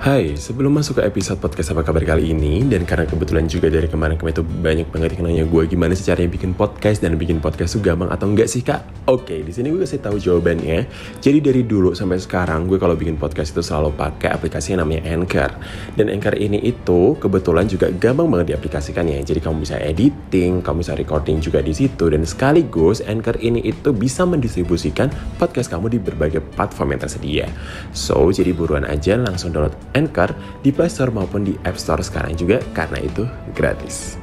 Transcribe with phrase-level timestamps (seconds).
[0.00, 3.84] Hai, sebelum masuk ke episode podcast apa kabar kali ini Dan karena kebetulan juga dari
[3.84, 7.76] kemarin-kemarin itu banyak banget yang nanya gue Gimana sih caranya bikin podcast dan bikin podcast
[7.76, 8.80] tuh gampang atau enggak sih kak?
[9.10, 10.86] Oke, di sini gue kasih tahu jawabannya.
[11.18, 15.02] Jadi dari dulu sampai sekarang gue kalau bikin podcast itu selalu pakai aplikasi yang namanya
[15.10, 15.50] Anchor.
[15.98, 19.18] Dan Anchor ini itu kebetulan juga gampang banget diaplikasikan ya.
[19.18, 22.06] Jadi kamu bisa editing, kamu bisa recording juga di situ.
[22.06, 25.10] Dan sekaligus Anchor ini itu bisa mendistribusikan
[25.42, 27.46] podcast kamu di berbagai platform yang tersedia.
[27.90, 32.36] So, jadi buruan aja langsung download Anchor di Play Store maupun di App Store sekarang
[32.36, 33.24] juga karena itu
[33.56, 34.20] gratis.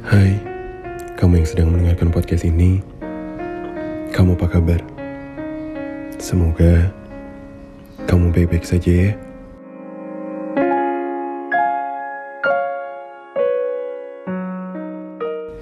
[0.00, 0.32] Hai,
[1.20, 2.80] kamu yang sedang mendengarkan podcast ini,
[4.16, 4.80] kamu apa kabar?
[6.16, 6.88] Semoga
[8.08, 9.12] kamu baik-baik saja ya.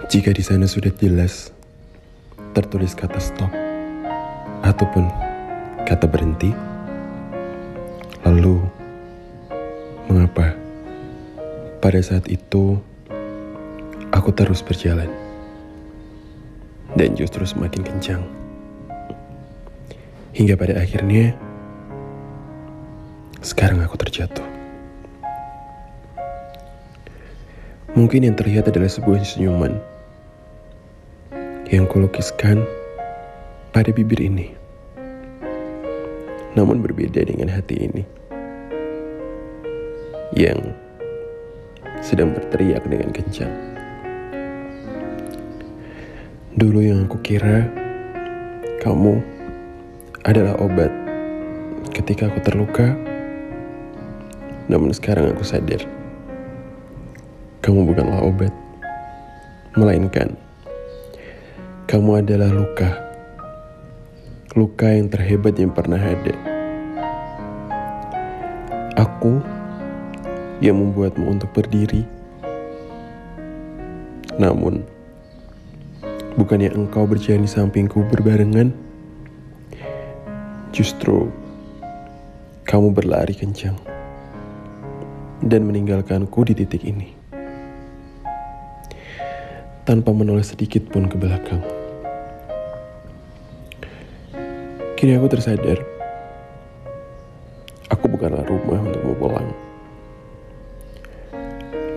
[0.06, 1.50] Jika di sana sudah jelas
[2.55, 3.50] tertulis kata stop
[4.62, 5.11] ataupun
[5.83, 6.55] kata berhenti,
[8.23, 8.62] lalu
[10.06, 10.55] mengapa
[11.83, 12.78] pada saat itu
[14.19, 15.06] aku terus berjalan
[16.98, 18.22] dan justru semakin kencang
[20.34, 21.38] hingga pada akhirnya
[23.39, 24.42] sekarang aku terjatuh.
[27.94, 29.78] Mungkin yang terlihat adalah sebuah senyuman
[31.70, 32.62] yang kulukiskan
[33.70, 34.55] pada bibir ini.
[36.58, 38.02] Namun berbeda dengan hati ini
[40.34, 40.58] yang
[42.02, 43.67] sedang berteriak dengan kencang.
[46.58, 47.70] Dulu yang aku kira
[48.83, 49.23] kamu
[50.27, 50.91] adalah obat
[51.95, 52.98] ketika aku terluka.
[54.67, 55.86] Namun sekarang aku sadar
[57.63, 58.51] kamu bukanlah obat,
[59.79, 60.35] melainkan
[61.86, 62.91] kamu adalah luka.
[64.58, 66.35] Luka yang terhebat yang pernah ada.
[68.98, 69.39] Aku
[70.58, 72.02] yang membuatmu untuk berdiri.
[74.42, 74.98] Namun,
[76.38, 78.70] bukannya engkau berjalan di sampingku berbarengan,
[80.70, 81.26] justru
[82.62, 83.74] kamu berlari kencang
[85.42, 87.10] dan meninggalkanku di titik ini
[89.82, 91.58] tanpa menoleh sedikit pun ke belakang.
[94.94, 95.82] Kini aku tersadar,
[97.90, 99.50] aku bukanlah rumah untukmu pulang.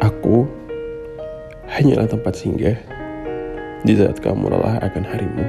[0.01, 0.49] Aku
[1.69, 3.00] hanyalah tempat singgah
[3.81, 5.45] di saat kamu lelah akan harimu.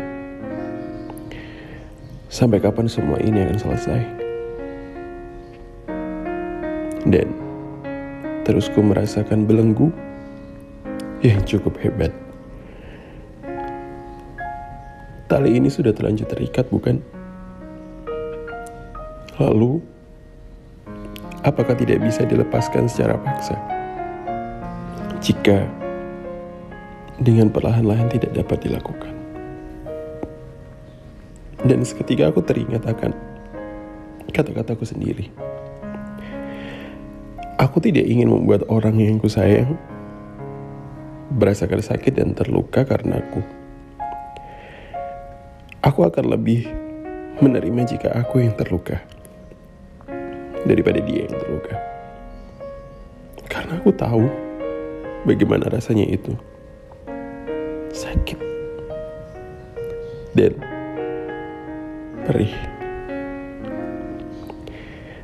[2.33, 4.01] Sampai kapan semua ini akan selesai?
[7.05, 7.29] Dan
[8.49, 9.93] terus ku merasakan belenggu
[11.21, 12.11] yang cukup hebat.
[15.29, 17.01] Tali ini sudah terlanjur terikat, bukan?
[19.41, 19.81] Lalu,
[21.41, 23.57] apakah tidak bisa dilepaskan secara paksa?
[25.25, 25.82] Jika
[27.23, 29.15] dengan perlahan-lahan tidak dapat dilakukan.
[31.63, 33.15] Dan seketika aku teringat akan
[34.35, 35.31] kata-kataku sendiri.
[37.63, 39.79] Aku tidak ingin membuat orang yang ku sayang
[41.31, 43.41] merasakan sakit dan terluka karena aku.
[45.87, 46.67] Aku akan lebih
[47.39, 48.99] menerima jika aku yang terluka
[50.67, 51.75] daripada dia yang terluka.
[53.47, 54.27] Karena aku tahu
[55.23, 56.35] bagaimana rasanya itu.
[58.13, 58.37] Sakit.
[60.37, 60.53] Dan
[62.29, 62.53] perih.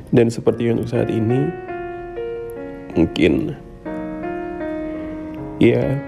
[0.09, 1.53] Dan seperti untuk saat ini,
[2.97, 3.53] mungkin
[5.61, 6.01] ya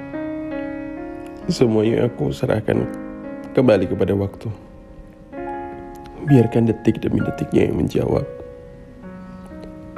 [1.45, 2.89] semuanya aku serahkan
[3.53, 4.49] kembali kepada waktu.
[6.25, 8.25] Biarkan detik demi detiknya yang menjawab.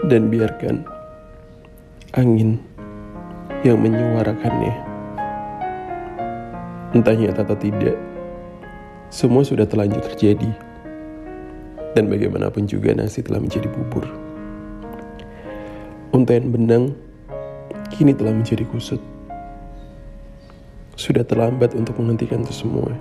[0.04, 0.84] Dan biarkan
[2.12, 2.60] angin
[3.64, 4.93] yang menyuarakannya.
[6.94, 7.98] Entah nyata atau tidak,
[9.10, 10.54] semua sudah terlanjur terjadi.
[11.98, 14.06] Dan bagaimanapun juga nasi telah menjadi bubur.
[16.14, 16.94] Untaian benang
[17.90, 19.02] kini telah menjadi kusut.
[20.94, 22.94] Sudah terlambat untuk menghentikan itu semua.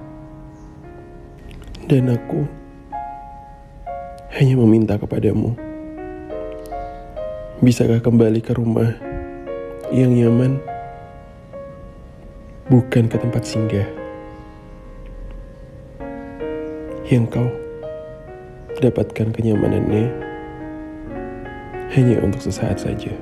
[1.84, 2.48] Dan aku
[4.40, 5.52] hanya meminta kepadamu.
[7.60, 8.96] Bisakah kembali ke rumah
[9.92, 10.71] yang nyaman?
[12.72, 13.84] Bukan ke tempat singgah.
[17.04, 17.48] Yang kau
[18.80, 20.08] dapatkan kenyamanannya
[21.92, 23.12] hanya untuk sesaat saja.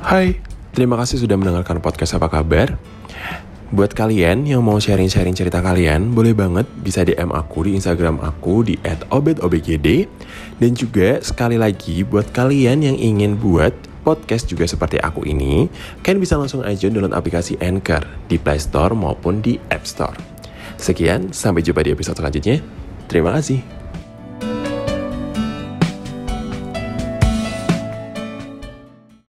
[0.00, 0.40] Hai,
[0.72, 2.80] terima kasih sudah mendengarkan podcast apa kabar.
[3.70, 8.66] Buat kalian yang mau sharing-sharing cerita kalian, boleh banget bisa DM aku di Instagram aku
[8.66, 8.74] di
[9.14, 10.10] @obetobgd
[10.58, 13.70] dan juga sekali lagi buat kalian yang ingin buat
[14.02, 15.70] podcast juga seperti aku ini,
[16.02, 20.18] kalian bisa langsung aja download aplikasi Anchor di Play Store maupun di App Store.
[20.74, 22.58] Sekian, sampai jumpa di episode selanjutnya.
[23.06, 23.79] Terima kasih.